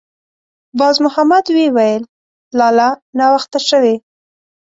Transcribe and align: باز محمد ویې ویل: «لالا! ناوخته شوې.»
باز 0.79 0.95
محمد 1.05 1.45
ویې 1.53 1.69
ویل: 1.75 2.03
«لالا! 2.57 2.89
ناوخته 3.19 3.59
شوې.» 3.69 3.95